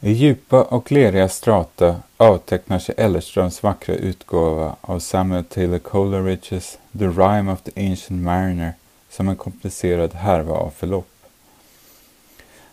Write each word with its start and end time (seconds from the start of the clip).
I 0.00 0.12
djupa 0.12 0.62
och 0.62 0.92
leriga 0.92 1.28
strata 1.28 1.96
avtecknar 2.16 2.78
sig 2.78 2.94
Ellerströms 2.98 3.62
vackra 3.62 3.94
utgåva 3.94 4.76
av 4.80 4.98
Samuel 4.98 5.44
Taylor 5.44 5.78
Coleridges 5.78 6.78
The 6.98 7.06
Rime 7.06 7.52
of 7.52 7.62
the 7.62 7.90
Ancient 7.90 8.22
Mariner 8.22 8.72
som 9.10 9.28
en 9.28 9.36
komplicerad 9.36 10.14
härva 10.14 10.54
av 10.54 10.70
förlopp. 10.70 11.08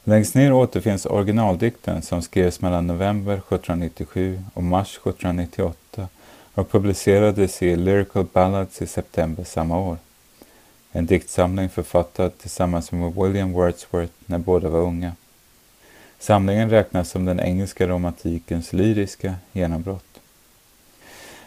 Längst 0.04 0.36
ner 0.36 0.54
återfinns 0.54 1.06
originaldikten 1.06 2.02
som 2.02 2.22
skrevs 2.22 2.62
mellan 2.62 2.88
november 2.88 3.34
1797 3.34 4.42
och 4.54 4.64
mars 4.64 4.98
1798 4.98 6.08
och 6.54 6.72
publicerades 6.72 7.62
i 7.62 7.76
Lyrical 7.76 8.26
Ballads 8.34 8.82
i 8.82 8.88
september 8.88 9.44
samma 9.44 9.80
år. 9.80 9.98
En 10.92 11.06
diktsamling 11.06 11.70
författad 11.70 12.38
tillsammans 12.38 12.92
med 12.92 13.16
William 13.16 13.54
Wordsworth 13.54 14.14
när 14.26 14.38
båda 14.38 14.70
var 14.70 14.80
unga. 14.80 15.12
Samlingen 16.26 16.70
räknas 16.70 17.10
som 17.10 17.26
den 17.26 17.40
engelska 17.40 17.88
romantikens 17.88 18.74
lyriska 18.74 19.36
genombrott. 19.52 20.20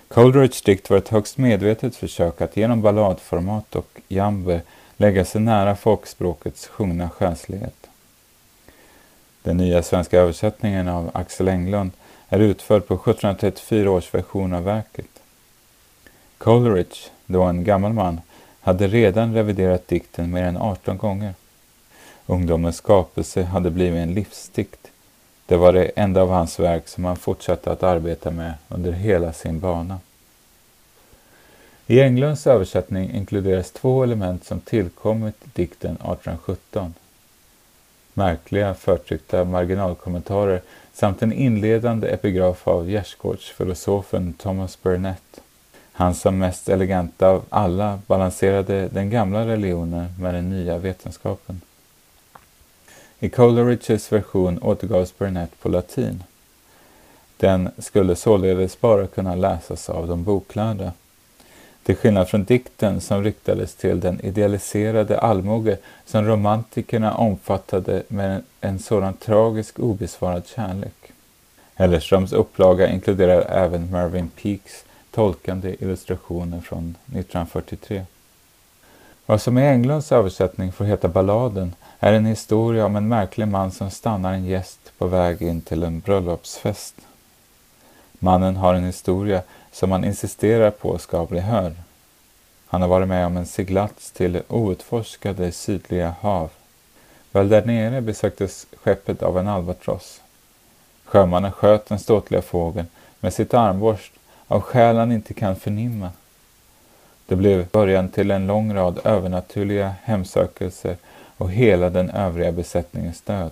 Coleridge 0.09 0.59
dikt 0.65 0.91
var 0.91 0.97
ett 0.97 1.09
högst 1.09 1.39
medvetet 1.39 1.97
försök 1.97 2.41
att 2.41 2.57
genom 2.57 2.83
balladformat 2.83 3.77
och 3.77 4.01
jambe 4.09 4.63
lägga 4.97 5.25
sig 5.25 5.41
nära 5.41 5.77
folkspråkets 5.77 6.67
sjungna 6.67 7.11
själslighet. 7.11 7.87
Den 9.43 9.57
nya 9.57 9.83
svenska 9.83 10.19
översättningen 10.21 10.89
av 10.89 11.11
Axel 11.15 11.49
Englund 11.49 11.91
är 12.29 12.39
utförd 12.39 12.87
på 12.87 12.95
1734 12.95 13.91
års 13.91 14.15
version 14.15 14.53
av 14.53 14.65
verket. 14.65 15.23
Coleridge, 16.39 16.97
då 17.27 17.43
en 17.43 17.65
gammal 17.65 17.93
man, 17.93 18.21
hade 18.61 18.89
redan 18.89 19.35
reviderat 19.35 19.89
dikten 19.89 20.31
mer 20.31 20.43
än 20.43 20.57
18 20.57 20.99
gånger. 20.99 21.35
Ungdomens 22.31 22.77
skapelse 22.77 23.43
hade 23.43 23.71
blivit 23.71 23.99
en 23.99 24.15
livsdikt. 24.15 24.91
Det 25.47 25.57
var 25.57 25.73
det 25.73 25.91
enda 25.97 26.23
av 26.23 26.31
hans 26.31 26.61
verk 26.61 26.89
som 26.89 27.05
han 27.05 27.17
fortsatte 27.17 27.73
att 27.73 27.83
arbeta 27.83 28.31
med 28.31 28.55
under 28.69 28.93
hela 28.93 29.33
sin 29.33 29.61
bana. 29.61 30.01
I 31.87 32.01
Englunds 32.01 32.47
översättning 32.47 33.11
inkluderas 33.11 33.71
två 33.71 34.03
element 34.03 34.45
som 34.45 34.61
tillkommit 34.61 35.35
dikten 35.55 35.91
1817. 35.91 36.95
Märkliga 38.15 38.75
förtryckta 38.75 39.45
marginalkommentarer 39.45 40.63
samt 40.93 41.23
en 41.23 41.33
inledande 41.33 42.09
epigraf 42.09 42.69
av 42.69 42.91
gärdsgårdsfilosofen 42.91 44.33
Thomas 44.33 44.83
Burnett. 44.83 45.41
Han 45.93 46.15
som 46.15 46.39
mest 46.39 46.69
elegant 46.69 47.23
av 47.23 47.45
alla 47.49 47.99
balanserade 48.07 48.89
den 48.89 49.11
gamla 49.11 49.47
religionen 49.47 50.15
med 50.19 50.35
den 50.35 50.51
nya 50.51 50.79
vetenskapen. 50.79 51.61
I 53.21 53.29
Coleridges 53.29 54.13
version 54.13 54.59
återgavs 54.63 55.19
Burnett 55.19 55.61
på 55.61 55.69
latin. 55.69 56.23
Den 57.37 57.71
skulle 57.79 58.17
således 58.17 58.81
bara 58.81 59.07
kunna 59.07 59.35
läsas 59.35 59.91
av 59.91 60.09
de 60.09 60.25
boklärda. 60.25 60.93
Till 61.83 61.97
skillnad 61.97 62.29
från 62.29 62.45
dikten 62.45 63.01
som 63.01 63.25
riktades 63.25 63.75
till 63.75 64.01
den 64.01 64.21
idealiserade 64.21 65.19
allmoge 65.19 65.77
som 66.07 66.25
romantikerna 66.25 67.15
omfattade 67.15 68.03
med 68.09 68.43
en 68.61 68.79
sådan 68.79 69.15
tragisk 69.15 69.79
obesvarad 69.79 70.47
kärlek. 70.47 71.13
Hellerströms 71.75 72.33
upplaga 72.33 72.89
inkluderar 72.89 73.41
även 73.41 73.91
Mervyn 73.91 74.31
Peaks 74.43 74.85
tolkande 75.11 75.77
illustrationer 75.81 76.61
från 76.61 76.95
1943. 77.07 78.05
Vad 79.29 79.41
som 79.41 79.59
i 79.59 79.67
Englunds 79.67 80.13
översättning 80.13 80.73
får 80.73 80.85
heta 80.85 81.09
Balladen 81.09 81.75
är 81.99 82.13
en 82.13 82.27
historia 82.27 82.87
om 82.87 82.97
en 82.97 83.09
märklig 83.09 83.49
man 83.49 83.73
som 83.73 83.91
stannar 83.91 84.33
en 84.33 84.45
gäst 84.45 84.93
på 84.99 85.07
väg 85.07 85.43
in 85.43 85.61
till 85.61 85.83
en 85.83 86.01
bröllopsfest. 86.01 86.95
Mannen 88.13 88.57
har 88.57 88.75
en 88.75 88.85
historia 88.85 89.43
som 89.73 89.93
han 89.93 90.05
insisterar 90.05 90.71
på 90.71 90.99
ska 90.99 91.27
bli 91.27 91.41
hörd. 91.41 91.73
Han 92.67 92.83
har 92.83 92.89
varit 92.89 93.09
med 93.09 93.27
om 93.27 93.37
en 93.37 93.47
seglats 93.47 94.13
till 94.13 94.43
outforskade 94.49 95.53
sydliga 95.53 96.15
hav. 96.21 96.51
Väl 97.33 97.49
där 97.49 97.65
nere 97.65 98.01
besöktes 98.01 98.67
skeppet 98.83 99.23
av 99.23 99.39
en 99.39 99.49
albatross. 99.49 100.21
Sjömannen 101.05 101.53
sköt 101.53 101.87
den 101.87 101.99
ståtliga 101.99 102.43
fågeln 102.43 102.87
med 103.21 103.35
sitt 103.35 103.55
armborst 103.55 104.13
av 104.47 104.61
skäl 104.61 104.97
han 104.97 105.13
inte 105.13 105.35
kan 105.35 105.57
förnimma. 105.57 106.11
Det 107.29 107.37
blev 107.37 107.67
början 107.69 108.09
till 108.09 108.31
en 108.31 108.47
lång 108.47 108.75
rad 108.75 109.01
övernaturliga 109.05 109.95
hemsökelser 110.03 110.97
och 111.37 111.51
hela 111.51 111.91
den 111.91 112.11
övriga 112.11 112.53
besättningens 112.53 113.21
död. 113.21 113.51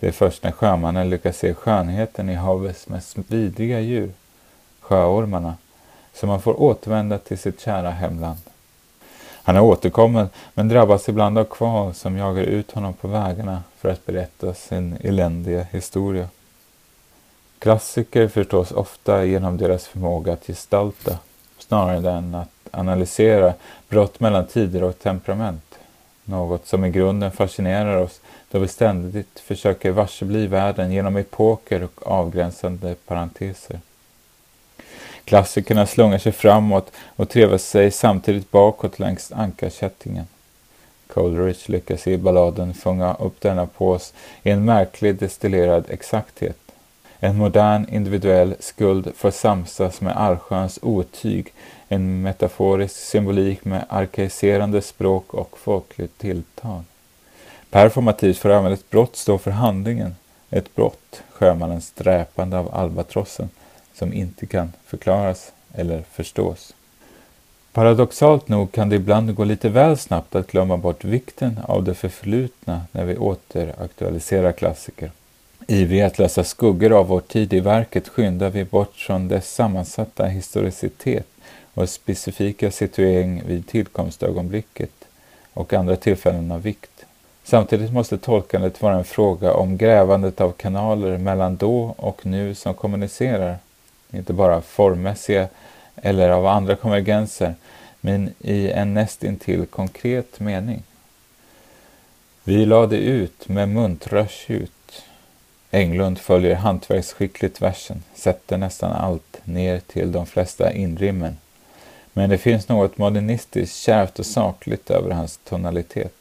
Det 0.00 0.08
är 0.08 0.12
först 0.12 0.42
när 0.42 0.52
sjömannen 0.52 1.10
lyckas 1.10 1.36
se 1.36 1.54
skönheten 1.54 2.30
i 2.30 2.34
havets 2.34 2.88
mest 2.88 3.16
vidriga 3.28 3.80
djur, 3.80 4.10
sjöormarna, 4.80 5.54
som 6.14 6.28
han 6.28 6.42
får 6.42 6.62
återvända 6.62 7.18
till 7.18 7.38
sitt 7.38 7.60
kära 7.60 7.90
hemland. 7.90 8.40
Han 9.42 9.56
är 9.56 9.60
återkommen 9.60 10.28
men 10.54 10.68
drabbas 10.68 11.08
ibland 11.08 11.38
av 11.38 11.44
kval 11.44 11.94
som 11.94 12.16
jagar 12.16 12.42
ut 12.42 12.72
honom 12.72 12.94
på 12.94 13.08
vägarna 13.08 13.62
för 13.78 13.88
att 13.88 14.06
berätta 14.06 14.54
sin 14.54 14.96
eländiga 15.00 15.62
historia. 15.62 16.28
Klassiker 17.58 18.28
förstås 18.28 18.72
ofta 18.72 19.24
genom 19.24 19.56
deras 19.56 19.86
förmåga 19.86 20.32
att 20.32 20.46
gestalta 20.46 21.18
snarare 21.58 22.12
än 22.12 22.34
att 22.34 22.55
analysera 22.70 23.54
brott 23.88 24.20
mellan 24.20 24.46
tider 24.46 24.82
och 24.82 24.98
temperament. 24.98 25.78
Något 26.24 26.66
som 26.66 26.84
i 26.84 26.90
grunden 26.90 27.32
fascinerar 27.32 27.96
oss 27.96 28.20
då 28.50 28.58
vi 28.58 28.68
ständigt 28.68 29.40
försöker 29.40 29.90
varsebli 29.90 30.46
världen 30.46 30.92
genom 30.92 31.16
epoker 31.16 31.82
och 31.82 32.06
avgränsande 32.06 32.94
parenteser. 33.06 33.80
Klassikerna 35.24 35.86
slungar 35.86 36.18
sig 36.18 36.32
framåt 36.32 36.92
och 37.16 37.28
trevar 37.28 37.58
sig 37.58 37.90
samtidigt 37.90 38.50
bakåt 38.50 38.98
längs 38.98 39.32
ankarkättingen. 39.32 40.26
Coleridge 41.06 41.72
lyckas 41.72 42.06
i 42.06 42.18
balladen 42.18 42.74
fånga 42.74 43.14
upp 43.14 43.40
denna 43.40 43.66
pås 43.66 44.12
i 44.42 44.50
en 44.50 44.64
märklig 44.64 45.16
destillerad 45.16 45.84
exakthet. 45.88 46.65
En 47.20 47.36
modern 47.36 47.86
individuell 47.88 48.54
skuld 48.60 49.12
får 49.16 49.30
samsas 49.30 50.00
med 50.00 50.16
allsköns 50.16 50.78
otyg, 50.82 51.52
en 51.88 52.22
metaforisk 52.22 52.96
symbolik 52.96 53.64
med 53.64 53.84
arkaiserande 53.88 54.82
språk 54.82 55.34
och 55.34 55.58
folkligt 55.58 56.18
tilltal. 56.18 56.82
Performativt 57.70 58.38
får 58.38 58.50
även 58.50 58.72
ett 58.72 58.90
brott 58.90 59.16
stå 59.16 59.38
för 59.38 59.50
handlingen, 59.50 60.16
ett 60.50 60.74
brott, 60.74 61.22
sjömannens 61.30 61.90
dräpande 61.90 62.58
av 62.58 62.74
albatrossen, 62.74 63.50
som 63.94 64.12
inte 64.12 64.46
kan 64.46 64.72
förklaras 64.86 65.52
eller 65.74 66.02
förstås. 66.12 66.74
Paradoxalt 67.72 68.48
nog 68.48 68.72
kan 68.72 68.88
det 68.88 68.96
ibland 68.96 69.34
gå 69.34 69.44
lite 69.44 69.68
väl 69.68 69.98
snabbt 69.98 70.34
att 70.34 70.46
glömma 70.46 70.76
bort 70.76 71.04
vikten 71.04 71.60
av 71.64 71.84
det 71.84 71.94
förflutna 71.94 72.82
när 72.92 73.04
vi 73.04 73.16
återaktualiserar 73.16 74.52
klassiker. 74.52 75.10
Ivriga 75.68 76.06
att 76.06 76.18
lösa 76.18 76.44
skuggor 76.44 76.92
av 76.92 77.06
vår 77.06 77.20
tid 77.20 77.52
i 77.52 77.60
verket 77.60 78.08
skyndar 78.08 78.50
vi 78.50 78.64
bort 78.64 78.96
från 78.96 79.28
dess 79.28 79.54
sammansatta 79.54 80.26
historicitet 80.26 81.26
och 81.74 81.88
specifika 81.88 82.70
situering 82.70 83.42
vid 83.46 83.66
tillkomstögonblicket 83.66 84.90
och 85.52 85.72
andra 85.72 85.96
tillfällen 85.96 86.52
av 86.52 86.62
vikt. 86.62 87.04
Samtidigt 87.44 87.92
måste 87.92 88.18
tolkandet 88.18 88.82
vara 88.82 88.94
en 88.94 89.04
fråga 89.04 89.54
om 89.54 89.76
grävandet 89.76 90.40
av 90.40 90.52
kanaler 90.52 91.18
mellan 91.18 91.56
då 91.56 91.94
och 91.96 92.26
nu 92.26 92.54
som 92.54 92.74
kommunicerar, 92.74 93.56
inte 94.10 94.32
bara 94.32 94.60
formmässiga 94.60 95.48
eller 95.96 96.28
av 96.30 96.46
andra 96.46 96.76
konvergenser, 96.76 97.54
men 98.00 98.34
i 98.38 98.70
en 98.70 98.94
nästintill 98.94 99.66
konkret 99.66 100.40
mening. 100.40 100.82
Vi 102.44 102.66
lade 102.66 102.96
ut 102.96 103.48
med 103.48 103.68
muntra 103.68 104.26
tjut 104.28 104.72
Englund 105.70 106.18
följer 106.18 106.54
hantverksskickligt 106.54 107.62
versen, 107.62 108.02
sätter 108.14 108.58
nästan 108.58 108.92
allt 108.92 109.40
ner 109.44 109.80
till 109.80 110.12
de 110.12 110.26
flesta 110.26 110.72
inrimmen. 110.72 111.36
Men 112.12 112.30
det 112.30 112.38
finns 112.38 112.68
något 112.68 112.98
modernistiskt 112.98 113.76
kärvt 113.76 114.18
och 114.18 114.26
sakligt 114.26 114.90
över 114.90 115.10
hans 115.10 115.40
tonalitet. 115.44 116.14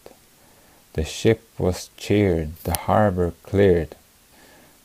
The 0.91 1.05
ship 1.05 1.39
was 1.57 1.91
cheered, 1.97 2.51
the 2.63 2.73
harbour 2.79 3.31
cleared. 3.43 3.95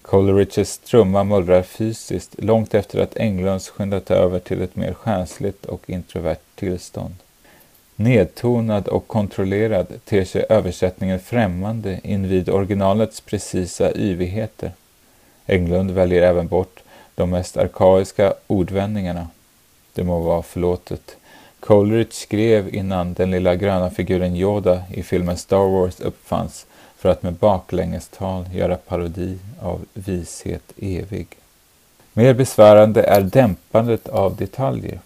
Coleridges 0.02 0.78
trumma 0.78 1.24
mullrar 1.24 1.62
fysiskt 1.62 2.34
långt 2.38 2.74
efter 2.74 3.02
att 3.02 3.16
Englunds 3.16 3.68
skyndat 3.68 4.10
över 4.10 4.38
till 4.38 4.62
ett 4.62 4.76
mer 4.76 4.94
själsligt 4.94 5.66
och 5.66 5.90
introvert 5.90 6.40
tillstånd. 6.54 7.14
Nedtonad 8.00 8.88
och 8.88 9.08
kontrollerad 9.08 9.86
ter 10.04 10.24
sig 10.24 10.44
översättningen 10.48 11.20
främmande 11.20 12.00
invid 12.02 12.48
originalets 12.48 13.20
precisa 13.20 13.92
yvigheter. 13.94 14.72
Englund 15.46 15.90
väljer 15.90 16.22
även 16.22 16.48
bort 16.48 16.82
de 17.14 17.30
mest 17.30 17.56
arkaiska 17.56 18.34
ordvändningarna. 18.46 19.28
Det 19.94 20.04
må 20.04 20.18
vara 20.20 20.42
förlåtet. 20.42 21.16
Coleridge 21.60 22.12
skrev 22.12 22.74
innan 22.74 23.14
den 23.14 23.30
lilla 23.30 23.54
gröna 23.54 23.90
figuren 23.90 24.36
Yoda 24.36 24.82
i 24.90 25.02
filmen 25.02 25.36
Star 25.36 25.68
Wars 25.68 26.00
uppfanns 26.00 26.66
för 26.96 27.08
att 27.08 27.22
med 27.22 27.34
baklängestal 27.34 28.44
göra 28.52 28.76
parodi 28.76 29.38
av 29.60 29.84
vishet 29.94 30.72
evig. 30.76 31.26
Mer 32.12 32.34
besvärande 32.34 33.02
är 33.02 33.20
dämpandet 33.20 34.08
av 34.08 34.36
detaljer. 34.36 35.00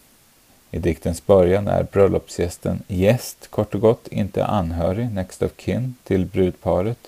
I 0.75 0.79
diktens 0.79 1.27
början 1.27 1.69
är 1.69 1.83
bröllopsgästen 1.83 2.83
gäst, 2.89 3.51
kort 3.51 3.75
och 3.75 3.81
gott, 3.81 4.09
inte 4.09 4.45
anhörig, 4.45 5.11
next 5.13 5.43
of 5.43 5.51
kin, 5.57 5.95
till 6.05 6.27
brudparet. 6.27 6.99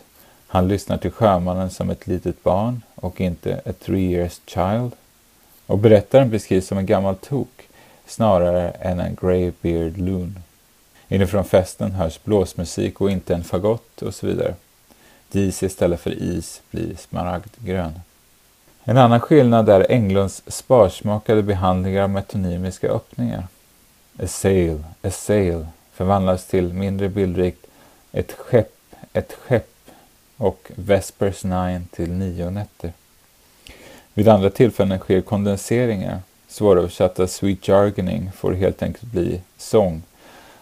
Han 0.46 0.68
lyssnar 0.68 0.96
till 0.96 1.10
sjömannen 1.10 1.70
som 1.70 1.90
ett 1.90 2.06
litet 2.06 2.42
barn 2.42 2.82
och 2.94 3.20
inte 3.20 3.60
a 3.66 3.72
three 3.80 4.12
years 4.12 4.40
child. 4.46 4.92
Och 5.66 5.78
berättaren 5.78 6.30
beskrivs 6.30 6.66
som 6.66 6.78
en 6.78 6.86
gammal 6.86 7.16
tok 7.16 7.68
snarare 8.06 8.70
än 8.70 9.00
en 9.00 9.16
greybeard 9.20 9.98
loon. 9.98 10.38
Inifrån 11.08 11.44
festen 11.44 11.92
hörs 11.92 12.20
blåsmusik 12.24 13.00
och 13.00 13.10
inte 13.10 13.34
en 13.34 13.44
fagott 13.44 14.02
och 14.02 14.14
så 14.14 14.26
vidare. 14.26 14.54
Dis 15.32 15.62
istället 15.62 16.00
för 16.00 16.22
is 16.22 16.62
blir 16.70 16.96
smaragdgrön. 16.96 18.00
En 18.84 18.96
annan 18.96 19.20
skillnad 19.20 19.68
är 19.68 19.92
Englunds 19.92 20.42
sparsmakade 20.46 21.42
behandlingar 21.42 22.02
av 22.02 22.10
metonymiska 22.10 22.88
öppningar. 22.88 23.46
A 24.18 24.26
sail, 24.26 24.84
a 25.02 25.10
sail 25.10 25.66
förvandlas 25.92 26.46
till 26.46 26.72
mindre 26.72 27.08
bildrikt 27.08 27.66
ett 28.12 28.32
skepp, 28.32 28.74
ett 29.12 29.32
skepp 29.32 29.70
och 30.36 30.70
Vespers 30.74 31.44
nine 31.44 31.86
till 31.90 32.12
nio 32.12 32.50
nätter. 32.50 32.92
Vid 34.14 34.28
andra 34.28 34.50
tillfällen 34.50 34.98
sker 34.98 35.20
kondenseringar. 35.20 36.20
Svåröversatta 36.48 37.26
sweet 37.26 37.66
jargoning 37.66 38.32
får 38.32 38.52
helt 38.52 38.82
enkelt 38.82 39.12
bli 39.12 39.40
sång 39.58 40.02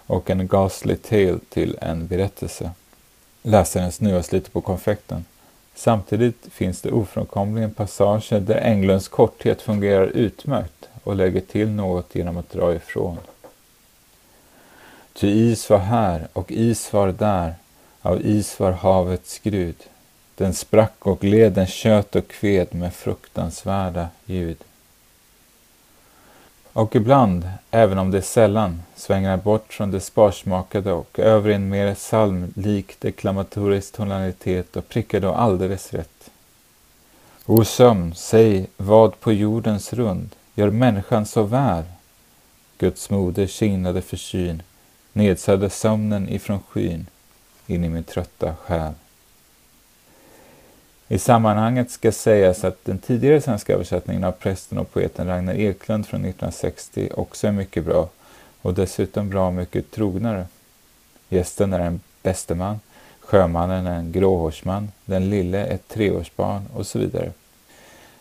och 0.06 0.30
en 0.30 0.46
ghastly 0.46 0.96
tale 0.96 1.38
till 1.48 1.76
en 1.80 2.06
berättelse. 2.06 2.70
Läsaren 3.42 3.92
snuvas 3.92 4.32
lite 4.32 4.50
på 4.50 4.60
konfekten. 4.60 5.24
Samtidigt 5.74 6.46
finns 6.50 6.80
det 6.80 6.90
ofrånkomligen 6.90 7.74
passager 7.74 8.40
där 8.40 8.56
Englunds 8.56 9.08
korthet 9.08 9.62
fungerar 9.62 10.06
utmärkt 10.06 10.88
och 11.02 11.16
lägger 11.16 11.40
till 11.40 11.68
något 11.68 12.14
genom 12.14 12.36
att 12.36 12.50
dra 12.50 12.74
ifrån. 12.74 13.18
Ty 15.14 15.28
is 15.28 15.70
var 15.70 15.78
här 15.78 16.28
och 16.32 16.52
is 16.52 16.92
var 16.92 17.08
där, 17.08 17.54
av 18.02 18.26
is 18.26 18.60
var 18.60 18.72
havets 18.72 19.32
skrud. 19.32 19.76
Den 20.36 20.54
sprack 20.54 20.94
och 20.98 21.20
gled, 21.20 21.52
den 21.52 21.66
kött 21.66 22.16
och 22.16 22.28
kved 22.28 22.74
med 22.74 22.94
fruktansvärda 22.94 24.08
ljud. 24.26 24.56
Och 26.72 26.96
ibland, 26.96 27.48
även 27.70 27.98
om 27.98 28.10
det 28.10 28.18
är 28.18 28.22
sällan, 28.22 28.82
svänger 28.96 29.30
han 29.30 29.40
bort 29.40 29.72
från 29.72 29.90
det 29.90 30.00
sparsmakade 30.00 30.92
och 30.92 31.18
över 31.18 31.50
i 31.50 31.54
en 31.54 31.68
mer 31.68 31.94
psalmlik 31.94 33.00
deklamatorisk 33.00 33.92
tonalitet 33.92 34.76
och 34.76 34.88
prickar 34.88 35.20
då 35.20 35.32
alldeles 35.32 35.92
rätt. 35.92 36.30
O 37.46 37.64
sömn, 37.64 38.14
säg 38.14 38.66
vad 38.76 39.20
på 39.20 39.32
jordens 39.32 39.92
rund 39.92 40.30
gör 40.54 40.70
människan 40.70 41.26
så 41.26 41.42
väl? 41.42 41.84
Guds 42.78 43.10
moder 43.10 43.46
signade 43.46 44.02
för 44.02 44.16
nedsövde 45.14 45.70
sömnen 45.70 46.28
ifrån 46.28 46.60
skyn 46.68 47.06
in 47.66 47.84
i 47.84 47.88
min 47.88 48.04
trötta 48.04 48.54
själ. 48.56 48.92
I 51.08 51.18
sammanhanget 51.18 51.90
ska 51.90 52.12
sägas 52.12 52.64
att 52.64 52.84
den 52.84 52.98
tidigare 52.98 53.40
svenska 53.40 53.72
översättningen 53.72 54.24
av 54.24 54.32
prästen 54.32 54.78
och 54.78 54.92
poeten 54.92 55.26
Ragnar 55.26 55.54
Eklund 55.54 56.06
från 56.06 56.20
1960 56.20 57.08
också 57.14 57.46
är 57.46 57.52
mycket 57.52 57.84
bra 57.84 58.08
och 58.62 58.74
dessutom 58.74 59.30
bra 59.30 59.50
mycket 59.50 59.90
trognare. 59.90 60.46
Gästen 61.28 61.72
är 61.72 61.80
en 61.80 62.00
bästeman, 62.22 62.80
sjömannen 63.20 63.86
är 63.86 63.98
en 63.98 64.12
gråhårsman, 64.12 64.92
den 65.04 65.30
lille 65.30 65.66
ett 65.66 65.88
treårsbarn 65.88 66.66
och 66.74 66.86
så 66.86 66.98
vidare. 66.98 67.32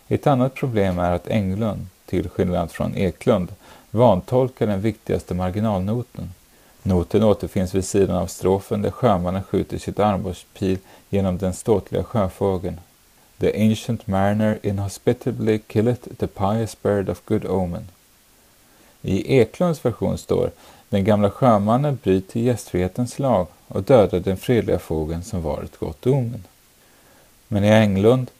Ett 0.07 0.27
annat 0.27 0.53
problem 0.53 0.99
är 0.99 1.11
att 1.11 1.27
Englund, 1.27 1.87
till 2.05 2.29
skillnad 2.29 2.71
från 2.71 2.95
Eklund, 2.95 3.55
vantolkar 3.91 4.67
den 4.67 4.81
viktigaste 4.81 5.33
marginalnoten. 5.33 6.29
Noten 6.83 7.23
återfinns 7.23 7.75
vid 7.75 7.85
sidan 7.85 8.15
av 8.15 8.27
strofen 8.27 8.81
där 8.81 8.91
sjömannen 8.91 9.43
skjuter 9.43 9.77
sitt 9.77 9.99
armborstpil 9.99 10.77
genom 11.09 11.37
den 11.37 11.53
ståtliga 11.53 12.03
sjöfågeln. 12.03 12.79
The 13.39 13.69
ancient 13.69 14.07
mariner 14.07 14.59
inhospitably 14.63 15.59
killeth 15.67 16.09
the 16.17 16.27
pious 16.27 16.81
bird 16.81 17.09
of 17.09 17.21
good 17.25 17.45
omen. 17.45 17.87
I 19.01 19.37
Eklunds 19.37 19.85
version 19.85 20.17
står 20.17 20.51
den 20.89 21.03
gamla 21.03 21.29
sjömannen 21.29 21.99
bryter 22.03 22.39
gästfrihetens 22.39 23.19
lag 23.19 23.47
och 23.67 23.83
dödar 23.83 24.19
den 24.19 24.37
fredliga 24.37 24.79
fågeln 24.79 25.23
som 25.23 25.41
var 25.41 25.61
ett 25.63 25.77
gott 25.77 26.07
omen. 26.07 26.43
Men 27.47 27.63
i 27.63 27.67
Englund, 27.67 28.31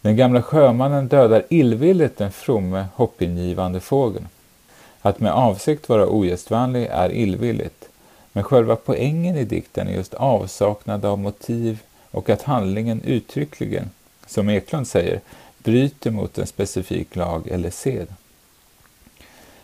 den 0.00 0.16
gamla 0.16 0.42
sjömannen 0.42 1.08
dödar 1.08 1.44
illvilligt 1.48 2.18
den 2.18 2.32
fromme, 2.32 2.86
hoppingivande 2.94 3.80
fågeln. 3.80 4.28
Att 5.02 5.20
med 5.20 5.32
avsikt 5.32 5.88
vara 5.88 6.08
ogästvänlig 6.08 6.86
är 6.86 7.12
illvilligt, 7.12 7.89
men 8.32 8.44
själva 8.44 8.76
poängen 8.76 9.36
i 9.36 9.44
dikten 9.44 9.88
är 9.88 9.92
just 9.92 10.14
avsaknad 10.14 11.04
av 11.04 11.18
motiv 11.18 11.78
och 12.10 12.30
att 12.30 12.42
handlingen 12.42 13.02
uttryckligen, 13.02 13.90
som 14.26 14.48
Eklund 14.48 14.88
säger, 14.88 15.20
bryter 15.58 16.10
mot 16.10 16.38
en 16.38 16.46
specifik 16.46 17.16
lag 17.16 17.48
eller 17.48 17.70
sed. 17.70 18.06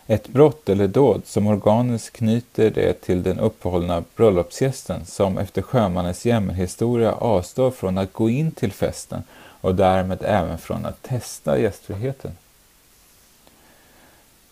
Ett 0.09 0.27
brott 0.27 0.69
eller 0.69 0.87
dåd 0.87 1.21
som 1.25 1.47
organiskt 1.47 2.15
knyter 2.15 2.69
det 2.69 2.93
till 2.93 3.23
den 3.23 3.39
uppehållna 3.39 4.03
bröllopsgästen 4.15 5.05
som 5.05 5.37
efter 5.37 5.61
sjömannens 5.61 6.25
jämmerhistoria 6.25 7.11
avstår 7.13 7.71
från 7.71 7.97
att 7.97 8.13
gå 8.13 8.29
in 8.29 8.51
till 8.51 8.71
festen 8.71 9.23
och 9.61 9.75
därmed 9.75 10.19
även 10.21 10.57
från 10.57 10.85
att 10.85 11.01
testa 11.01 11.59
gästfriheten. 11.59 12.31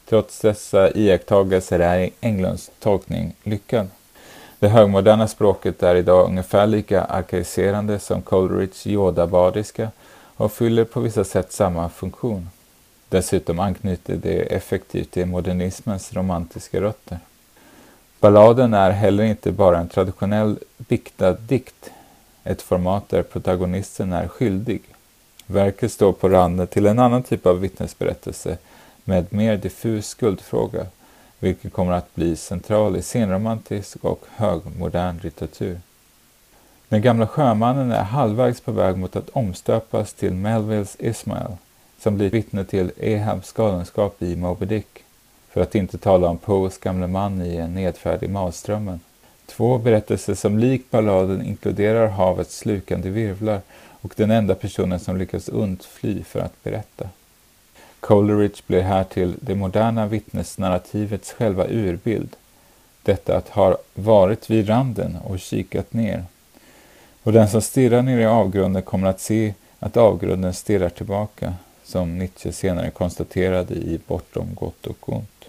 Trots 0.09 0.39
dessa 0.39 0.91
iakttagelser 0.91 1.79
är 1.79 2.09
Englunds 2.21 2.71
tolkning 2.79 3.33
lyckad. 3.43 3.87
Det 4.59 4.67
högmoderna 4.67 5.27
språket 5.27 5.83
är 5.83 5.95
idag 5.95 6.25
ungefär 6.25 6.67
lika 6.67 7.03
arkaiserande 7.03 7.99
som 7.99 8.21
Coleridge 8.21 8.89
Yoda-badiska 8.89 9.89
och 10.35 10.51
fyller 10.51 10.83
på 10.83 10.99
vissa 10.99 11.23
sätt 11.23 11.51
samma 11.51 11.89
funktion. 11.89 12.49
Dessutom 13.09 13.59
anknyter 13.59 14.15
det 14.15 14.55
effektivt 14.55 15.11
till 15.11 15.25
modernismens 15.25 16.13
romantiska 16.13 16.81
rötter. 16.81 17.19
Balladen 18.19 18.73
är 18.73 18.91
heller 18.91 19.23
inte 19.23 19.51
bara 19.51 19.77
en 19.77 19.89
traditionell 19.89 20.59
diktad 20.77 21.33
dikt, 21.33 21.91
ett 22.43 22.61
format 22.61 23.09
där 23.09 23.23
protagonisten 23.23 24.13
är 24.13 24.27
skyldig. 24.27 24.81
Verket 25.47 25.91
står 25.91 26.13
på 26.13 26.29
randen 26.29 26.67
till 26.67 26.85
en 26.85 26.99
annan 26.99 27.23
typ 27.23 27.45
av 27.45 27.59
vittnesberättelse 27.59 28.57
med 29.03 29.33
mer 29.33 29.57
diffus 29.57 30.07
skuldfråga 30.07 30.85
vilket 31.39 31.73
kommer 31.73 31.93
att 31.93 32.15
bli 32.15 32.35
central 32.35 32.95
i 32.95 33.01
senromantisk 33.01 33.97
och 34.01 34.25
högmodern 34.35 35.19
litteratur. 35.23 35.79
Den 36.89 37.01
gamla 37.01 37.27
sjömannen 37.27 37.91
är 37.91 38.03
halvvägs 38.03 38.61
på 38.61 38.71
väg 38.71 38.97
mot 38.97 39.15
att 39.15 39.29
omstöpas 39.29 40.13
till 40.13 40.33
Melvilles 40.33 40.95
Ismael, 40.99 41.51
som 41.99 42.15
blir 42.17 42.29
vittne 42.29 42.65
till 42.65 42.91
Ehabs 42.97 43.51
galenskap 43.51 44.21
i 44.21 44.35
Moby 44.35 44.65
Dick, 44.65 45.03
för 45.49 45.61
att 45.61 45.75
inte 45.75 45.97
tala 45.97 46.27
om 46.27 46.37
Poes 46.37 46.77
gamle 46.77 47.07
man 47.07 47.41
i 47.41 47.55
En 47.55 47.73
nedfärd 47.73 48.23
i 48.23 48.27
Malströmmen. 48.27 48.99
Två 49.45 49.77
berättelser 49.77 50.35
som 50.35 50.59
lik 50.59 50.91
balladen 50.91 51.45
inkluderar 51.45 52.07
havets 52.07 52.57
slukande 52.57 53.09
virvlar 53.09 53.61
och 54.01 54.13
den 54.15 54.31
enda 54.31 54.55
personen 54.55 54.99
som 54.99 55.17
lyckas 55.17 55.49
undfly 55.49 56.23
för 56.23 56.39
att 56.39 56.63
berätta. 56.63 57.09
Coleridge 58.05 58.61
blir 58.67 58.81
här 58.81 59.03
till 59.03 59.35
det 59.41 59.55
moderna 59.55 60.07
vittnesnarrativets 60.07 61.31
själva 61.31 61.67
urbild. 61.67 62.35
Detta 63.03 63.37
att 63.37 63.49
ha 63.49 63.77
varit 63.93 64.49
vid 64.49 64.69
randen 64.69 65.17
och 65.23 65.39
kikat 65.39 65.93
ner. 65.93 66.23
Och 67.23 67.33
den 67.33 67.49
som 67.49 67.61
stirrar 67.61 68.01
ner 68.01 68.19
i 68.19 68.25
avgrunden 68.25 68.81
kommer 68.81 69.07
att 69.07 69.19
se 69.19 69.53
att 69.79 69.97
avgrunden 69.97 70.53
stirrar 70.53 70.89
tillbaka, 70.89 71.53
som 71.83 72.17
Nietzsche 72.17 72.51
senare 72.51 72.91
konstaterade 72.91 73.73
i 73.73 73.99
Bortom 74.07 74.55
gott 74.55 74.87
och 74.87 75.13
ont. 75.13 75.45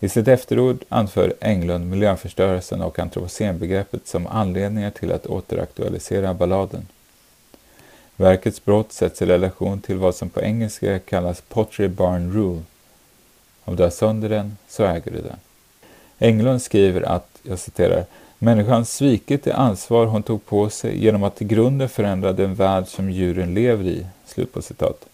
I 0.00 0.08
sitt 0.08 0.28
efterord 0.28 0.84
anför 0.88 1.34
Englund 1.40 1.90
miljöförstörelsen 1.90 2.82
och 2.82 2.98
antropocenbegreppet 2.98 4.06
som 4.06 4.26
anledningar 4.26 4.90
till 4.90 5.12
att 5.12 5.26
återaktualisera 5.26 6.34
balladen. 6.34 6.86
Verkets 8.16 8.64
brott 8.64 8.92
sätts 8.92 9.22
i 9.22 9.26
relation 9.26 9.80
till 9.80 9.96
vad 9.96 10.14
som 10.14 10.28
på 10.28 10.40
engelska 10.40 10.98
kallas 10.98 11.40
Pottery 11.40 11.88
Barn 11.88 12.32
Rule. 12.32 12.62
Om 13.64 13.76
du 13.76 13.82
har 13.82 13.90
sönder 13.90 14.28
den, 14.28 14.56
så 14.68 14.84
äger 14.84 15.10
du 15.10 15.20
den. 15.20 15.36
Englund 16.18 16.62
skriver 16.62 17.02
att, 17.02 17.28
jag 17.42 17.58
citerar, 17.58 18.04
Människan 18.44 18.84
svikit 18.84 19.44
det 19.44 19.52
ansvar 19.52 20.06
hon 20.06 20.22
tog 20.22 20.46
på 20.46 20.70
sig 20.70 21.04
genom 21.04 21.22
att 21.22 21.42
i 21.42 21.44
grunden 21.44 21.88
förändra 21.88 22.32
den 22.32 22.54
värld 22.54 22.86
som 22.86 23.10
djuren 23.10 23.54
lever 23.54 23.84
i. 23.84 24.06
Slut 24.26 24.52
på 24.52 24.62
citat. 24.62 25.06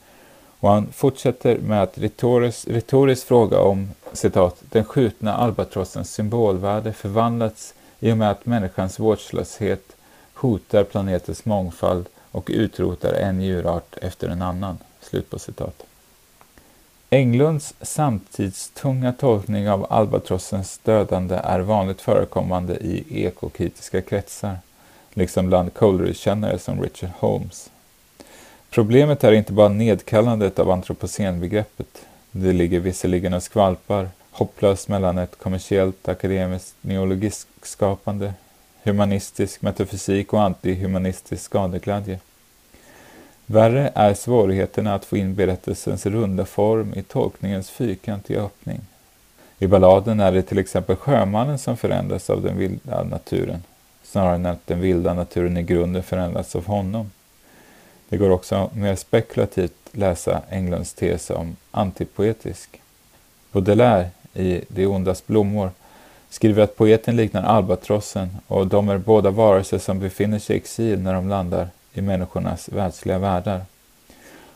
Och 0.60 0.70
han 0.70 0.86
fortsätter 0.92 1.58
med 1.58 1.82
att 1.82 1.98
retoriskt, 1.98 2.68
retoriskt 2.68 3.28
fråga 3.28 3.60
om 3.60 3.90
citat, 4.12 4.56
den 4.70 4.84
skjutna 4.84 5.36
albatrossens 5.36 6.12
symbolvärde 6.12 6.92
förvandlats 6.92 7.74
i 8.00 8.12
och 8.12 8.16
med 8.16 8.30
att 8.30 8.46
människans 8.46 8.98
vårdslöshet 8.98 9.96
hotar 10.34 10.84
planetens 10.84 11.44
mångfald 11.44 12.06
och 12.32 12.50
utrotar 12.52 13.12
en 13.12 13.42
djurart 13.42 13.96
efter 14.02 14.28
en 14.28 14.42
annan. 14.42 14.78
Slut 15.00 15.30
på 15.30 15.38
citat. 15.38 15.84
Englunds 17.10 17.74
samtidstunga 17.80 19.12
tolkning 19.12 19.70
av 19.70 19.92
albatrossens 19.92 20.78
dödande 20.78 21.34
är 21.34 21.60
vanligt 21.60 22.00
förekommande 22.00 22.76
i 22.76 23.24
ekokritiska 23.24 24.02
kretsar, 24.02 24.56
liksom 25.12 25.46
bland 25.46 25.74
Coleridge-kännare 25.74 26.58
som 26.58 26.82
Richard 26.82 27.10
Holmes. 27.18 27.70
Problemet 28.70 29.24
är 29.24 29.32
inte 29.32 29.52
bara 29.52 29.68
nedkallandet 29.68 30.58
av 30.58 30.70
antropocenbegreppet. 30.70 32.06
Det 32.30 32.52
ligger 32.52 32.80
visserligen 32.80 33.34
och 33.34 33.42
skvalpar 33.42 34.08
hopplöst 34.30 34.88
mellan 34.88 35.18
ett 35.18 35.38
kommersiellt 35.38 36.08
akademiskt 36.08 36.74
neologiskskapande, 36.80 38.34
humanistisk 38.82 39.62
metafysik 39.62 40.32
och 40.32 40.42
antihumanistisk 40.42 41.42
skadeglädje. 41.42 42.18
Värre 43.46 43.92
är 43.94 44.14
svårigheterna 44.14 44.94
att 44.94 45.04
få 45.04 45.16
in 45.16 45.34
berättelsens 45.34 46.06
runda 46.06 46.44
form 46.44 46.92
i 46.96 47.02
tolkningens 47.02 47.70
fyrkantiga 47.70 48.42
öppning. 48.42 48.80
I 49.58 49.66
balladen 49.66 50.20
är 50.20 50.32
det 50.32 50.42
till 50.42 50.58
exempel 50.58 50.96
sjömannen 50.96 51.58
som 51.58 51.76
förändras 51.76 52.30
av 52.30 52.42
den 52.42 52.58
vilda 52.58 53.02
naturen, 53.02 53.62
snarare 54.02 54.34
än 54.34 54.46
att 54.46 54.66
den 54.66 54.80
vilda 54.80 55.14
naturen 55.14 55.56
i 55.56 55.62
grunden 55.62 56.02
förändras 56.02 56.56
av 56.56 56.66
honom. 56.66 57.10
Det 58.08 58.16
går 58.16 58.30
också 58.30 58.70
mer 58.74 58.96
spekulativt 58.96 59.72
läsa 59.92 60.42
Englunds 60.48 60.94
tes 60.94 61.30
om 61.30 61.56
antipoetisk. 61.70 62.80
Baudelaire 63.52 64.10
i 64.34 64.64
De 64.68 64.86
ondas 64.86 65.26
blommor 65.26 65.70
skriver 66.30 66.62
att 66.62 66.76
poeten 66.76 67.16
liknar 67.16 67.42
albatrossen 67.42 68.36
och 68.46 68.66
de 68.66 68.88
är 68.88 68.98
båda 68.98 69.30
varelser 69.30 69.78
som 69.78 70.00
befinner 70.00 70.38
sig 70.38 70.56
i 70.56 70.58
exil 70.58 71.00
när 71.00 71.14
de 71.14 71.28
landar 71.28 71.68
i 71.92 72.00
människornas 72.00 72.68
världsliga 72.68 73.18
världar. 73.18 73.60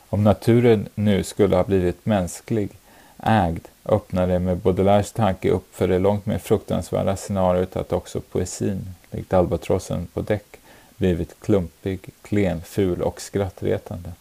Om 0.08 0.24
naturen 0.24 0.88
nu 0.94 1.24
skulle 1.24 1.56
ha 1.56 1.64
blivit 1.64 2.06
mänsklig, 2.06 2.70
ägd, 3.18 3.68
öppnar 3.84 4.26
det 4.26 4.38
med 4.38 4.56
Baudelaires 4.56 5.12
tanke 5.12 5.50
upp 5.50 5.74
för 5.74 5.88
det 5.88 5.98
långt 5.98 6.26
mer 6.26 6.38
fruktansvärda 6.38 7.16
scenariot 7.16 7.76
att 7.76 7.92
också 7.92 8.20
poesin, 8.20 8.94
likt 9.10 9.32
albatrossen 9.32 10.06
på 10.14 10.20
däck, 10.20 10.56
blivit 10.96 11.40
klumpig, 11.40 12.10
klen, 12.22 12.62
ful 12.62 13.02
och 13.02 13.20
skrattretande. 13.20 14.12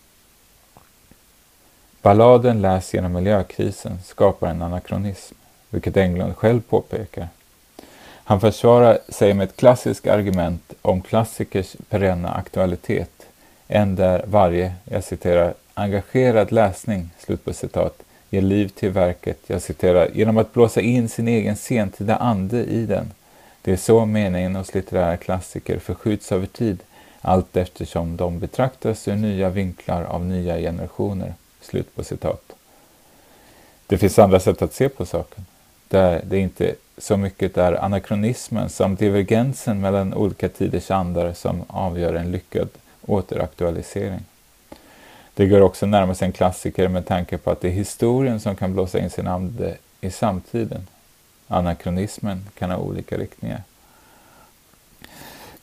Balladen 2.01 2.61
läs 2.61 2.93
genom 2.93 3.13
miljökrisen 3.13 3.99
skapar 4.05 4.47
en 4.47 4.61
anakronism, 4.61 5.35
vilket 5.69 5.97
Englund 5.97 6.37
själv 6.37 6.61
påpekar. 6.61 7.27
Han 8.31 8.41
försvarar 8.41 8.97
sig 9.09 9.33
med 9.33 9.43
ett 9.43 9.57
klassiskt 9.57 10.07
argument 10.07 10.73
om 10.81 11.01
klassikers 11.01 11.75
perenna 11.89 12.29
aktualitet, 12.29 13.27
en 13.67 13.95
där 13.95 14.23
varje, 14.27 14.73
jag 14.85 15.03
citerar, 15.03 15.53
engagerad 15.73 16.51
läsning, 16.51 17.09
slut 17.19 17.45
på 17.45 17.53
citat, 17.53 18.03
ger 18.29 18.41
liv 18.41 18.67
till 18.67 18.89
verket, 18.89 19.37
jag 19.47 19.61
citerar, 19.61 20.09
genom 20.13 20.37
att 20.37 20.53
blåsa 20.53 20.81
in 20.81 21.09
sin 21.09 21.27
egen 21.27 21.55
sentida 21.55 22.15
ande 22.15 22.63
i 22.63 22.85
den. 22.85 23.11
Det 23.61 23.71
är 23.71 23.77
så 23.77 24.05
meningen 24.05 24.55
hos 24.55 24.73
litterära 24.73 25.17
klassiker 25.17 25.79
förskjuts 25.79 26.31
över 26.31 26.47
tid, 26.47 26.79
allt 27.21 27.57
eftersom 27.57 28.17
de 28.17 28.39
betraktas 28.39 29.07
ur 29.07 29.15
nya 29.15 29.49
vinklar 29.49 30.03
av 30.03 30.25
nya 30.25 30.57
generationer. 30.57 31.33
Slut 31.61 31.95
på 31.95 32.03
citat. 32.03 32.53
Det 33.87 33.97
finns 33.97 34.19
andra 34.19 34.39
sätt 34.39 34.61
att 34.61 34.73
se 34.73 34.89
på 34.89 35.05
saken, 35.05 35.45
där 35.87 36.21
det 36.25 36.37
inte 36.37 36.75
så 37.01 37.17
mycket 37.17 37.57
är 37.57 37.83
anakronismen 37.83 38.69
som 38.69 38.95
divergensen 38.95 39.81
mellan 39.81 40.13
olika 40.13 40.49
tiders 40.49 40.91
andar 40.91 41.33
som 41.33 41.63
avgör 41.67 42.13
en 42.13 42.31
lyckad 42.31 42.69
återaktualisering. 43.05 44.19
Det 45.33 45.47
går 45.47 45.61
också 45.61 45.85
närmast 45.85 46.21
en 46.21 46.31
klassiker 46.31 46.87
med 46.87 47.05
tanke 47.05 47.37
på 47.37 47.51
att 47.51 47.61
det 47.61 47.67
är 47.67 47.71
historien 47.71 48.39
som 48.39 48.55
kan 48.55 48.73
blåsa 48.73 48.99
in 48.99 49.09
sin 49.09 49.27
ande 49.27 49.77
i 50.01 50.11
samtiden. 50.11 50.87
Anakronismen 51.47 52.45
kan 52.57 52.71
ha 52.71 52.77
olika 52.77 53.17
riktningar. 53.17 53.63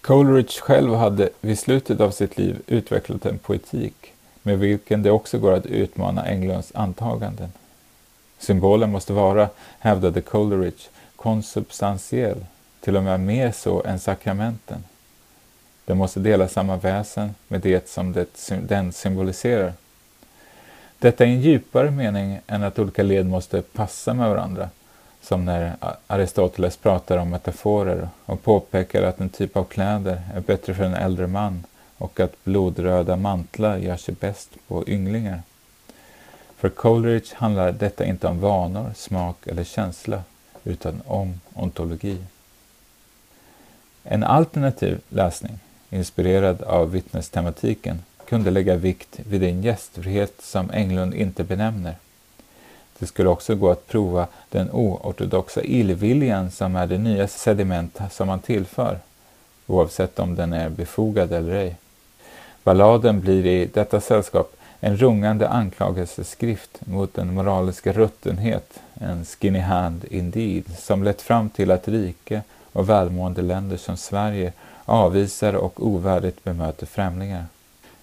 Coleridge 0.00 0.60
själv 0.60 0.94
hade 0.94 1.28
vid 1.40 1.58
slutet 1.58 2.00
av 2.00 2.10
sitt 2.10 2.38
liv 2.38 2.58
utvecklat 2.66 3.26
en 3.26 3.38
poetik 3.38 4.12
med 4.42 4.58
vilken 4.58 5.02
det 5.02 5.10
också 5.10 5.38
går 5.38 5.52
att 5.52 5.66
utmana 5.66 6.26
Englunds 6.26 6.72
antaganden. 6.74 7.52
Symbolen 8.38 8.90
måste 8.90 9.12
vara, 9.12 9.48
hävdade 9.78 10.20
Coleridge, 10.20 10.84
konsubstantiell, 11.18 12.44
till 12.80 12.96
och 12.96 13.02
med 13.02 13.20
mer 13.20 13.52
så 13.52 13.82
än 13.82 13.98
sakramenten. 13.98 14.84
Den 15.84 15.96
måste 15.96 16.20
dela 16.20 16.48
samma 16.48 16.76
väsen 16.76 17.34
med 17.48 17.60
det 17.60 17.88
som 17.88 18.12
det, 18.12 18.50
den 18.68 18.92
symboliserar. 18.92 19.72
Detta 20.98 21.24
är 21.24 21.28
en 21.28 21.40
djupare 21.40 21.90
mening 21.90 22.40
än 22.46 22.62
att 22.62 22.78
olika 22.78 23.02
led 23.02 23.26
måste 23.26 23.62
passa 23.62 24.14
med 24.14 24.28
varandra, 24.28 24.68
som 25.22 25.44
när 25.44 25.76
Aristoteles 26.06 26.76
pratar 26.76 27.16
om 27.16 27.30
metaforer 27.30 28.08
och 28.24 28.42
påpekar 28.42 29.02
att 29.02 29.20
en 29.20 29.28
typ 29.28 29.56
av 29.56 29.64
kläder 29.64 30.22
är 30.34 30.40
bättre 30.40 30.74
för 30.74 30.84
en 30.84 30.94
äldre 30.94 31.26
man 31.26 31.64
och 31.98 32.20
att 32.20 32.44
blodröda 32.44 33.16
mantlar 33.16 33.76
gör 33.76 33.96
sig 33.96 34.14
bäst 34.20 34.50
på 34.68 34.88
ynglingar. 34.88 35.42
För 36.56 36.68
Coleridge 36.68 37.34
handlar 37.36 37.72
detta 37.72 38.04
inte 38.04 38.26
om 38.26 38.40
vanor, 38.40 38.92
smak 38.96 39.46
eller 39.46 39.64
känsla, 39.64 40.22
utan 40.68 41.02
om 41.06 41.40
ontologi. 41.54 42.18
En 44.04 44.24
alternativ 44.24 45.00
läsning, 45.08 45.58
inspirerad 45.90 46.62
av 46.62 46.90
vittnestematiken, 46.90 47.98
kunde 48.28 48.50
lägga 48.50 48.76
vikt 48.76 49.20
vid 49.26 49.40
den 49.40 49.62
gästfrihet 49.62 50.34
som 50.42 50.70
Englund 50.70 51.14
inte 51.14 51.44
benämner. 51.44 51.94
Det 52.98 53.06
skulle 53.06 53.28
också 53.28 53.54
gå 53.54 53.70
att 53.70 53.86
prova 53.86 54.26
den 54.50 54.70
oortodoxa 54.70 55.62
illviljan 55.62 56.50
som 56.50 56.76
är 56.76 56.86
det 56.86 56.98
nya 56.98 57.28
sediment 57.28 57.98
som 58.10 58.26
man 58.26 58.40
tillför, 58.40 58.98
oavsett 59.66 60.18
om 60.18 60.34
den 60.34 60.52
är 60.52 60.68
befogad 60.68 61.32
eller 61.32 61.54
ej. 61.54 61.76
Balladen 62.64 63.20
blir 63.20 63.46
i 63.46 63.66
detta 63.66 64.00
sällskap 64.00 64.56
en 64.80 64.96
rungande 64.96 65.48
anklagelseskrift 65.48 66.86
mot 66.86 67.14
den 67.14 67.34
moraliska 67.34 67.92
ruttenhet, 67.92 68.80
en 69.00 69.24
skinny 69.24 69.58
hand 69.58 70.04
indeed, 70.10 70.78
som 70.78 71.04
lett 71.04 71.22
fram 71.22 71.50
till 71.50 71.70
att 71.70 71.88
rike 71.88 72.42
och 72.72 72.88
välmående 72.88 73.42
länder 73.42 73.76
som 73.76 73.96
Sverige 73.96 74.52
avvisar 74.84 75.52
och 75.52 75.86
ovärdigt 75.86 76.44
bemöter 76.44 76.86
främlingar. 76.86 77.46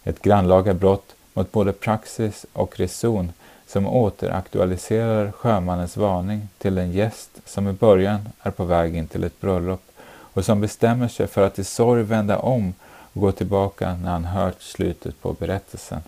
Ett 0.04 0.22
grannlaga 0.22 0.74
brott 0.74 1.16
mot 1.34 1.52
både 1.52 1.74
praxis 1.74 2.46
och 2.54 2.80
reson 2.80 3.32
som 3.68 3.88
återaktualiserar 3.88 5.32
sjömannens 5.32 5.98
varning 5.98 6.48
till 6.58 6.78
en 6.78 6.92
gäst 6.92 7.30
som 7.46 7.68
i 7.68 7.74
början 7.74 8.30
är 8.42 8.52
på 8.52 8.64
väg 8.64 8.96
in 8.96 9.08
till 9.08 9.24
ett 9.24 9.42
bröllop 9.42 9.82
och 10.08 10.46
som 10.46 10.62
bestämmer 10.62 11.08
sig 11.08 11.28
för 11.28 11.48
att 11.48 11.60
i 11.60 11.64
sorg 11.64 12.04
vända 12.04 12.40
om 12.40 12.74
och 12.86 13.22
gå 13.22 13.32
tillbaka 13.32 13.94
när 13.94 14.12
han 14.12 14.26
hört 14.26 14.62
slutet 14.62 15.22
på 15.22 15.34
berättelsen. 15.34 16.02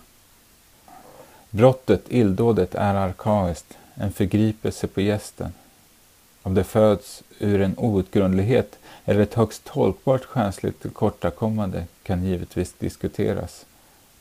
Brottet, 1.50 2.02
illdådet, 2.08 2.74
är 2.74 2.94
arkaiskt, 2.94 3.78
en 4.00 4.12
förgripelse 4.12 4.86
på 4.86 5.00
gästen. 5.00 5.52
Om 6.42 6.54
det 6.54 6.64
föds 6.64 7.22
ur 7.38 7.60
en 7.60 7.74
outgrundlighet 7.78 8.78
eller 9.04 9.20
ett 9.20 9.34
högst 9.34 9.64
tolkbart 9.64 10.24
själsligt 10.24 10.82
tillkortakommande 10.82 11.84
kan 12.02 12.24
givetvis 12.24 12.72
diskuteras. 12.78 13.66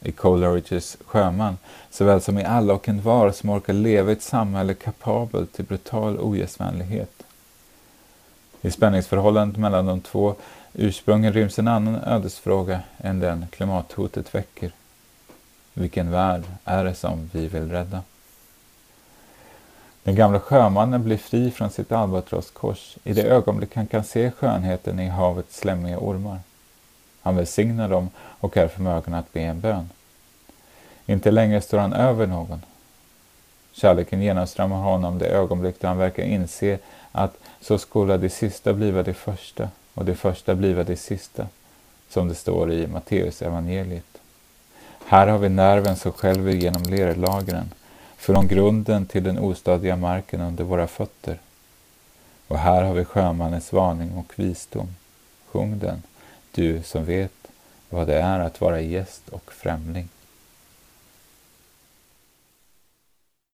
I 0.01 0.11
Coleridges 0.11 0.97
Sjöman, 1.05 1.57
såväl 1.89 2.21
som 2.21 2.39
i 2.39 2.45
alla 2.45 2.73
och 2.73 2.89
en 2.89 3.01
var 3.01 3.31
som 3.31 3.49
orkar 3.49 3.73
leva 3.73 4.09
i 4.09 4.13
ett 4.13 4.21
samhälle 4.21 4.73
kapabelt 4.73 5.53
till 5.53 5.65
brutal 5.65 6.19
ogästvänlighet. 6.19 7.23
I 8.61 8.71
spänningsförhållandet 8.71 9.57
mellan 9.57 9.85
de 9.85 10.01
två 10.01 10.35
ursprungen 10.73 11.33
ryms 11.33 11.59
en 11.59 11.67
annan 11.67 11.95
ödesfråga 11.95 12.79
än 12.97 13.19
den 13.19 13.45
klimathotet 13.51 14.35
väcker. 14.35 14.71
Vilken 15.73 16.11
värld 16.11 16.43
är 16.65 16.83
det 16.83 16.95
som 16.95 17.29
vi 17.33 17.47
vill 17.47 17.71
rädda? 17.71 18.01
Den 20.07 20.15
gamla 20.15 20.39
sjömannen 20.39 21.03
blir 21.03 21.17
fri 21.17 21.51
från 21.51 21.69
sitt 21.69 21.91
albatrosskors 21.91 22.97
i 23.03 23.13
det 23.13 23.23
ögonblick 23.23 23.75
han 23.75 23.87
kan 23.87 24.03
se 24.03 24.31
skönheten 24.31 24.99
i 24.99 25.07
havets 25.07 25.57
slemmiga 25.57 25.97
ormar. 25.99 26.39
Han 27.21 27.35
välsignar 27.35 27.89
dem 27.89 28.09
och 28.17 28.57
är 28.57 28.67
förmögen 28.67 29.13
att 29.13 29.33
be 29.33 29.39
en 29.39 29.59
bön. 29.59 29.89
Inte 31.05 31.31
längre 31.31 31.61
står 31.61 31.77
han 31.77 31.93
över 31.93 32.27
någon. 32.27 32.61
Kärleken 33.71 34.21
genomströmmar 34.21 34.75
honom 34.75 35.17
det 35.17 35.27
ögonblick 35.27 35.75
då 35.79 35.87
han 35.87 35.97
verkar 35.97 36.23
inse 36.23 36.79
att 37.11 37.37
så 37.61 37.77
skola 37.77 38.17
det 38.17 38.29
sista 38.29 38.73
bliva 38.73 39.03
det 39.03 39.13
första 39.13 39.69
och 39.93 40.05
det 40.05 40.15
första 40.15 40.55
bliva 40.55 40.83
det 40.83 40.95
sista, 40.97 41.47
som 42.09 42.27
det 42.27 42.35
står 42.35 42.71
i 42.71 42.87
Matteus 42.87 43.41
evangeliet. 43.41 44.17
Här 45.05 45.27
har 45.27 45.37
vi 45.37 45.49
nerven 45.49 45.95
som 45.95 46.11
skälver 46.11 46.51
genom 46.51 46.83
lerlagren, 46.83 47.71
från 48.17 48.47
grunden 48.47 49.05
till 49.05 49.23
den 49.23 49.39
ostadiga 49.39 49.95
marken 49.95 50.41
under 50.41 50.63
våra 50.63 50.87
fötter. 50.87 51.39
Och 52.47 52.57
här 52.57 52.83
har 52.83 52.93
vi 52.93 53.05
sjömannens 53.05 53.73
varning 53.73 54.13
och 54.13 54.33
visdom. 54.35 54.95
Sjung 55.45 55.79
den, 55.79 56.03
du 56.51 56.83
som 56.83 57.05
vet 57.05 57.47
vad 57.89 58.07
det 58.07 58.21
är 58.21 58.39
att 58.39 58.61
vara 58.61 58.81
gäst 58.81 59.29
och 59.29 59.53
främling. 59.53 60.09